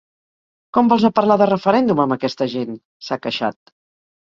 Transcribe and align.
Com 0.77 0.89
vols 0.93 1.05
a 1.09 1.11
parlar 1.19 1.37
de 1.43 1.49
referèndum 1.51 2.03
amb 2.05 2.17
aquesta 2.17 2.49
gent!, 2.57 2.75
s’ha 3.09 3.21
queixat. 3.29 3.75